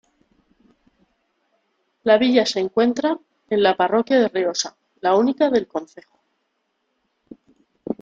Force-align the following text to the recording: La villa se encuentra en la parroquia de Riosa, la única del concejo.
La 2.01 2.17
villa 2.17 2.43
se 2.47 2.59
encuentra 2.59 3.19
en 3.51 3.61
la 3.61 3.77
parroquia 3.77 4.17
de 4.19 4.29
Riosa, 4.29 4.75
la 4.99 5.15
única 5.15 5.51
del 5.51 5.67
concejo. 5.67 6.17